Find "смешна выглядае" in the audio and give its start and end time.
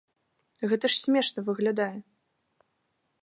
1.01-1.93